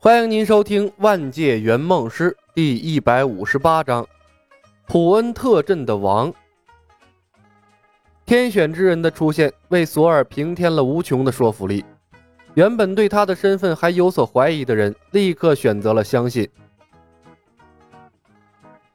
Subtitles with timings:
[0.00, 4.06] 欢迎您收听《万界圆梦师》第一百五十八章：
[4.86, 6.32] 普恩特镇的王。
[8.24, 11.84] 天选之人的出现，为索尔平添了无穷的说服力。
[12.54, 16.48] 原本对他的身份还有所怀疑的人，立刻选择了相信。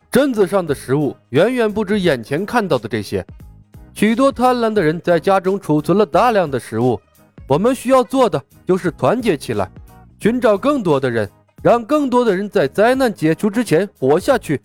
[0.10, 3.26] 镇子上的食物远远不止眼前看到的这些，
[3.94, 6.98] 许多贪婪的人在家中储存了大量的食物。
[7.46, 9.70] 我们需要做的就是团结起来。
[10.24, 11.30] 寻找更多的人，
[11.62, 14.58] 让更多的人在灾难解除之前活下去。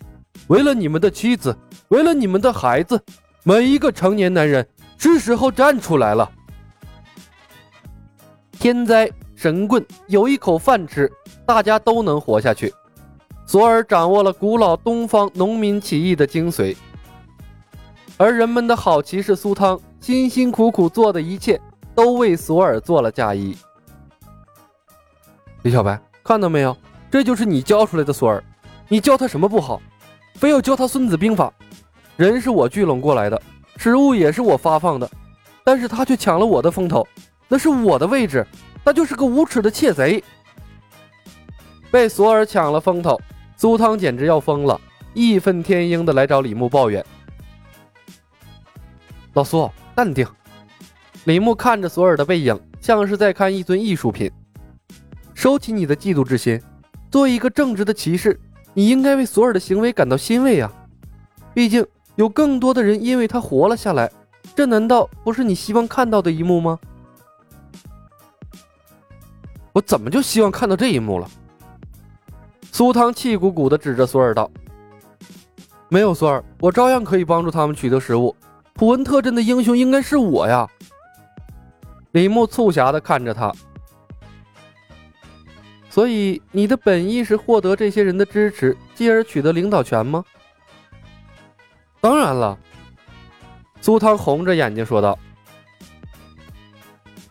[0.47, 1.53] 为了你们的妻子，
[1.89, 2.97] 为了你们的孩子，
[3.43, 4.65] 每一个成年男人，
[4.97, 6.31] 是时候站出来了。
[8.53, 11.11] 天灾神棍，有一口饭吃，
[11.45, 12.73] 大家都能活下去。
[13.45, 16.73] 索尔掌握了古老东方农民起义的精髓，
[18.15, 21.59] 而人们的好骑士苏汤辛辛苦苦做的一切，
[21.93, 23.57] 都为索尔做了嫁衣。
[25.69, 26.75] 李小白，看到没有？
[27.11, 28.43] 这就是你教出来的索尔。
[28.87, 29.79] 你教他什么不好？
[30.33, 31.53] 非要教他《孙子兵法》。
[32.17, 33.39] 人是我聚拢过来的，
[33.77, 35.07] 食物也是我发放的，
[35.63, 37.07] 但是他却抢了我的风头，
[37.47, 38.43] 那是我的位置，
[38.83, 40.23] 他就是个无耻的窃贼。
[41.91, 43.21] 被索尔抢了风头，
[43.55, 44.81] 苏汤简直要疯了，
[45.13, 47.05] 义愤填膺的来找李牧抱怨。
[49.33, 50.25] 老苏，淡定。
[51.25, 54.31] 李牧看着索尔的背影，像是在看一尊艺术品。
[55.39, 56.61] 收起你的嫉妒之心，
[57.09, 58.37] 作为一个正直的骑士，
[58.73, 60.69] 你应该为索尔的行为感到欣慰啊！
[61.53, 64.11] 毕竟有更多的人因为他活了下来，
[64.53, 66.77] 这难道不是你希望看到的一幕吗？
[69.71, 71.31] 我怎么就希望看到这一幕了？
[72.73, 74.51] 苏汤气鼓鼓地指着索尔道
[75.87, 78.35] ：“没有索尔，我照样可以帮助他们取得食物。
[78.73, 80.67] 普恩特镇的英雄应该是我呀！”
[82.11, 83.49] 李牧促狭地看着他。
[85.89, 90.23] 所以，你的本意是获得这些人的支持，继而取得领导权吗？
[91.99, 92.57] 当然了，
[93.81, 95.17] 苏汤红着眼睛说道。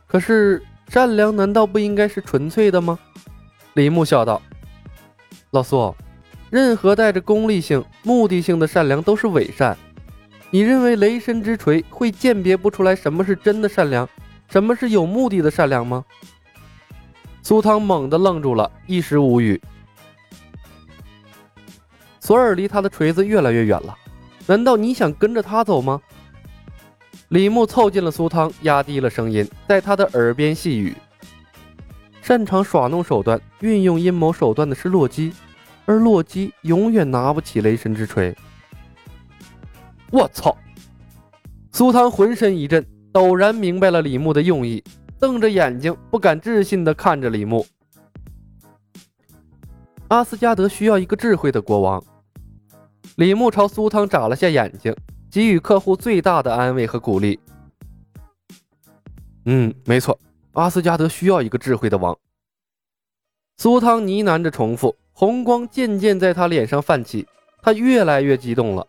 [0.07, 2.99] 可是，善良难道不应该是纯粹的吗？
[3.75, 4.43] 李牧笑道。
[5.51, 5.95] 老苏，
[6.51, 9.77] 任何带着功利性、目的性的善良都是伪善。
[10.51, 14.09] 你认为雷神之锤会鉴别不出来什么是真的善良，
[14.51, 16.05] 什么是有目的的善良吗？
[17.49, 19.59] 苏汤猛地愣住了，一时无语。
[22.21, 23.97] 索尔离他的锤子越来越远了，
[24.47, 25.99] 难道你想跟着他走吗？
[27.29, 30.95] 李牧凑近了苏汤，压低了声音，在他的耳边细语
[32.21, 35.33] ：“擅长耍弄手段、运用阴谋手段的是洛基，
[35.87, 38.37] 而洛基永远拿不起雷神之锤。”
[40.13, 40.55] 我操！
[41.73, 44.85] 苏汤浑身一震，陡然明白了李牧的用意。
[45.19, 47.67] 瞪着眼睛，不敢置信地看着李牧。
[50.09, 52.03] 阿斯加德需要一个智慧的国王。
[53.17, 54.95] 李牧朝苏汤眨了下眼睛，
[55.31, 57.39] 给予客户最大的安慰和鼓励。
[59.47, 60.19] 嗯，没错，
[60.53, 62.17] 阿斯加德需要一个智慧的王。
[63.57, 67.27] 苏汤呢喃着重复，红光渐渐在他脸上泛起，
[67.61, 68.87] 他越来越激动了。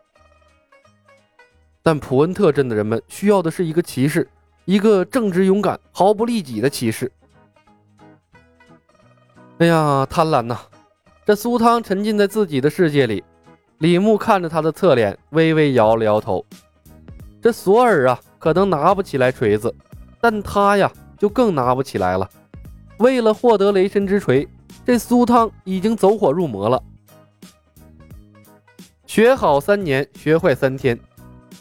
[1.81, 4.29] 但普恩特镇的人们需要的是一个骑士。
[4.69, 7.12] 一个正直勇敢、毫不利己的骑士。
[9.57, 10.59] 哎呀，贪婪呐！
[11.25, 13.24] 这苏汤沉浸在自己的世界里。
[13.79, 16.46] 李牧看着他的侧脸，微微摇了摇头。
[17.41, 19.74] 这索尔啊，可能拿不起来锤子，
[20.22, 22.29] 但他呀，就更拿不起来了。
[23.00, 24.47] 为了获得雷神之锤，
[24.85, 26.79] 这苏汤已经走火入魔了。
[29.08, 30.96] 学好三年，学坏三天。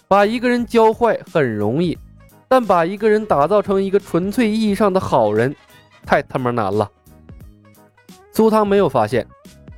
[0.06, 1.97] 把一个人教坏很容易。
[2.48, 5.54] 但把一个人打造成一个纯粹意义上的好人，
[6.06, 6.91] 太他妈难了。
[8.32, 9.26] 苏汤没有发现，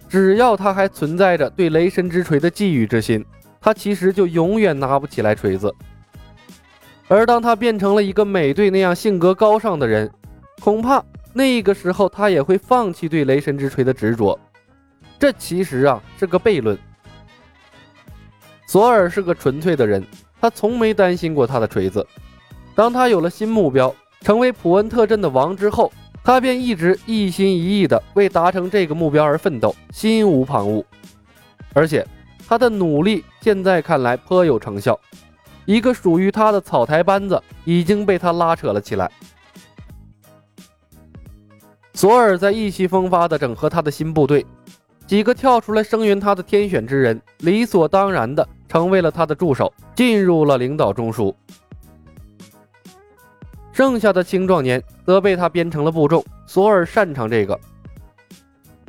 [0.08, 3.24] 只要他还存在着对雷神之锤的觊觎之心，
[3.60, 5.74] 他其实就永远拿不起来锤子。
[7.08, 10.08] 而当他变成了一个美队那样性格高尚的人，
[10.60, 11.02] 恐怕
[11.32, 14.38] 那个时候他也会放弃对雷神之锤的执着。
[15.18, 16.78] 这其实啊是个悖论。
[18.66, 20.06] 索尔是个纯粹的人，
[20.40, 22.06] 他从没担心过他的锤子。
[22.80, 25.92] 当他有了新目标，成为普恩特镇的王之后，
[26.24, 30.82] 他便一直一心一意地为达成这个目标而奋斗，心无旁骛。
[31.74, 32.06] 而且，
[32.48, 34.98] 他的努力现在看来颇有成效，
[35.66, 39.12] 一个属于他的草台班子已经被他拉扯了起来。
[41.92, 44.46] 索尔在意气风发地整合他的新部队，
[45.06, 51.34] 几个跳出来声援他的天选之人，理所当然地成为了他的助手，进入了领导中枢。
[53.80, 56.22] 剩下的青壮年则被他编成了部众。
[56.46, 57.58] 索尔擅长这个。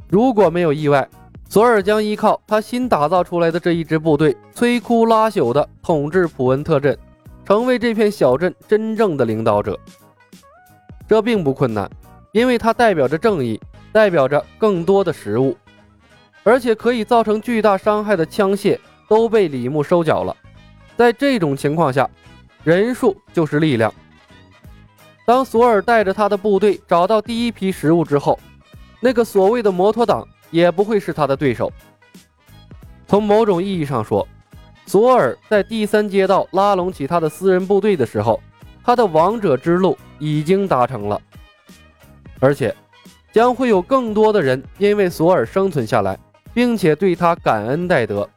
[0.09, 1.07] 如果没有意外，
[1.47, 6.97] 索尔将依靠他新打造出来的这一支部队，摧枯拉朽的统治普恩特镇，
[7.45, 9.79] 成为这片小镇真正的领导者。
[11.07, 11.89] 这并不困难，
[12.33, 13.57] 因为它代表着正义，
[13.93, 15.55] 代表着更多的食物，
[16.43, 18.77] 而且可以造成巨大伤害的枪械
[19.07, 20.35] 都被李牧收缴了。
[20.97, 22.09] 在这种情况下，
[22.65, 23.89] 人数就是力量。
[25.31, 28.37] 当索尔带着他的部队找到第一批食物之后，
[28.99, 31.71] 那个所谓的摩托党也不会是他的对手。
[33.07, 34.27] 从某种意义上说，
[34.85, 38.41] 索尔在第三街道拉拢起他的私人部队的时候，
[38.83, 41.21] 他的王者之路已经达成了，
[42.41, 42.75] 而且
[43.31, 46.19] 将会有更多的人因为索尔生存下来，
[46.53, 48.29] 并且对他感恩戴德。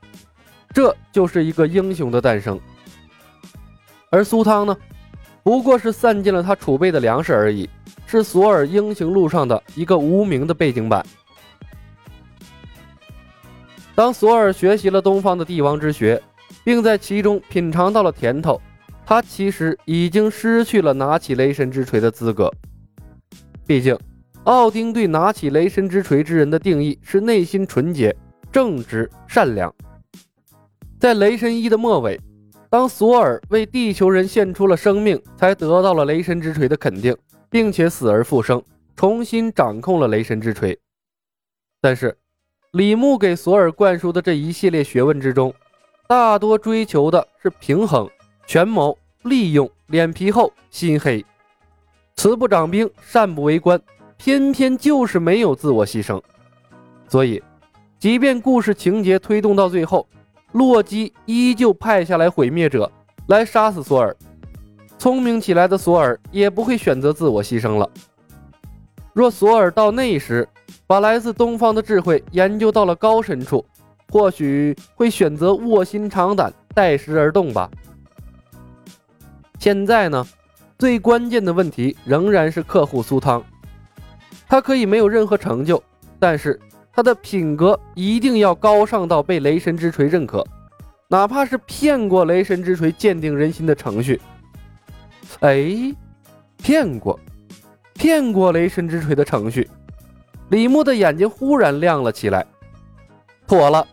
[0.72, 2.56] 这就是一个英雄的诞生。
[4.10, 4.76] 而苏汤呢？
[5.44, 7.68] 不过是散尽了他储备的粮食而已，
[8.06, 11.04] 是索尔英雄路上的一个无名的背景板。
[13.94, 16.20] 当索尔学习了东方的帝王之学，
[16.64, 18.58] 并在其中品尝到了甜头，
[19.04, 22.50] 他其实已经失去了拿起雷神之锤的资格。
[23.66, 23.96] 毕竟，
[24.44, 28.16] 奥丁对拿起雷神之锤之人的定义是内心纯洁、
[28.50, 29.72] 正直、善良。
[30.98, 32.18] 在雷神一的末尾。
[32.74, 37.16] 当索尔为地球人献出了生命，才得到了雷神之锤的肯定，
[37.48, 38.60] 并且死而复生，
[38.96, 40.76] 重新掌控了雷神之锤。
[41.80, 42.18] 但是，
[42.72, 45.54] 李牧给索尔灌输的这一系列学问之中，
[46.08, 48.10] 大多追求的是平衡、
[48.44, 51.24] 权谋、利用、脸皮厚、心黑，
[52.16, 53.80] 慈不掌兵，善不为官，
[54.16, 56.20] 偏偏就是没有自我牺牲。
[57.06, 57.40] 所以，
[58.00, 60.04] 即便故事情节推动到最后。
[60.54, 62.88] 洛基依旧派下来毁灭者
[63.26, 64.14] 来杀死索尔，
[64.96, 67.90] 聪明起来的索尔也不会选择自我牺牲了。
[69.12, 70.48] 若索尔到那时
[70.86, 73.66] 把来自东方的智慧研究到了高深处，
[74.12, 77.68] 或许会选择卧薪尝胆，待时而动吧。
[79.58, 80.24] 现在呢，
[80.78, 83.42] 最关键的问题仍然是客户苏汤，
[84.48, 85.82] 他可以没有任何成就，
[86.20, 86.60] 但是。
[86.94, 90.46] 他的品格一定要高尚到被雷神之锤认可，
[91.08, 94.20] 哪怕是骗过雷神之锤鉴定人心的程序。
[95.40, 95.92] 哎，
[96.58, 97.18] 骗过，
[97.94, 99.68] 骗过雷神之锤的程序。
[100.50, 102.46] 李牧的眼睛忽然亮了起来。
[103.46, 103.86] 妥了，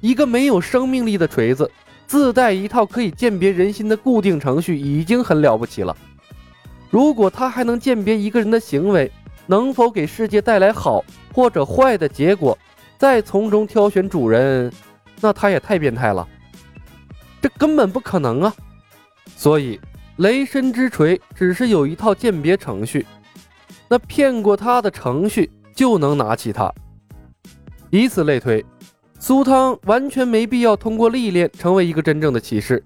[0.00, 1.70] 一个没有生命力的锤子，
[2.06, 5.96] 自带一套可以鉴别人心的固定程序，已经很了不起了。
[6.90, 9.10] 如果他还能鉴别一个人的行为，
[9.46, 11.04] 能否给世界带来好？
[11.32, 12.56] 或者坏的结果，
[12.96, 14.72] 再从中挑选主人，
[15.20, 16.26] 那他也太变态了，
[17.42, 18.54] 这根本不可能啊！
[19.36, 19.80] 所以
[20.16, 23.04] 雷神之锤只是有一套鉴别程序，
[23.88, 26.72] 那骗过他的程序就能拿起它。
[27.90, 28.64] 以此类推，
[29.18, 32.82] 苏汤完全没必要通过历练成为一个真正的骑士，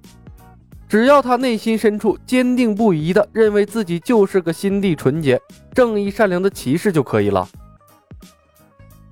[0.89, 5.39] 只要他内心深处坚定不移的认为自己就是个心地纯洁、
[5.75, 7.47] 正义善良的骑士就可以了。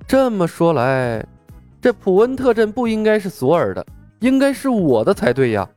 [0.07, 1.25] 这么说来，
[1.81, 3.85] 这普恩特镇不应该是索尔的，
[4.21, 5.69] 应该是我的才对呀。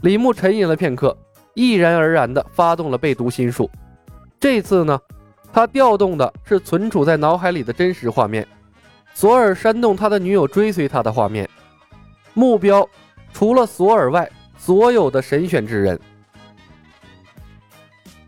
[0.00, 1.14] 李牧沉吟了片刻，
[1.52, 3.70] 毅然而然地发动了被读心术。
[4.40, 4.98] 这次呢，
[5.52, 8.46] 他调动的是存储在脑海里的真实画面，
[9.12, 11.48] 索尔煽动他的女友追随他的画面。
[12.34, 12.88] 目标
[13.34, 16.00] 除了索尔外，所有的神选之人。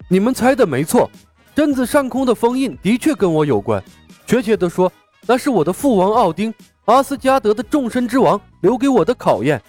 [0.09, 1.09] 你们猜的没错。
[1.55, 3.83] 镇子上空的封印的确跟我有关，
[4.27, 4.93] 确切的说，
[5.27, 6.53] 那是我的父王奥丁
[6.85, 9.63] 阿斯加德的众神之王留给我的考验。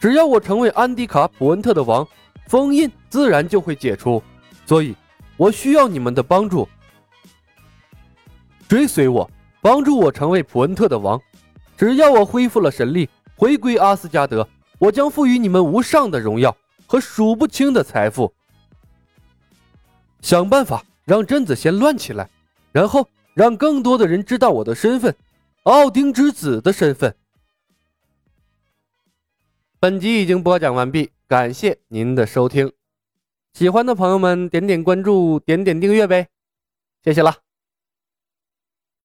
[0.00, 2.04] 只要我成为安迪卡普恩特的王，
[2.48, 4.20] 封印自然就会解除。
[4.66, 4.96] 所以，
[5.36, 6.68] 我需要你们的帮助。
[8.66, 11.20] 追随我，帮助我成为普恩特的王。
[11.76, 14.48] 只要我恢复了神力，回归阿斯加德，
[14.80, 16.56] 我将赋予你们无上的荣耀
[16.88, 18.34] 和数不清的财富。
[20.20, 20.84] 想办法。
[21.06, 22.30] 让镇子先乱起来，
[22.70, 25.12] 然后让更多的人知道我的身份，
[25.64, 27.16] 奥丁之子的身份。
[29.80, 32.72] 本集已经播讲完毕，感谢您的收听。
[33.54, 36.28] 喜欢的朋友们点点关注，点点订阅呗，
[37.02, 37.49] 谢谢了。